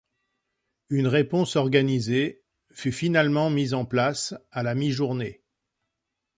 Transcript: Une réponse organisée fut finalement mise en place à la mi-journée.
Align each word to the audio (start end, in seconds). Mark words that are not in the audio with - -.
Une 0.89 1.05
réponse 1.05 1.55
organisée 1.55 2.41
fut 2.71 2.91
finalement 2.91 3.51
mise 3.51 3.75
en 3.75 3.85
place 3.85 4.33
à 4.49 4.63
la 4.63 4.73
mi-journée. 4.73 5.43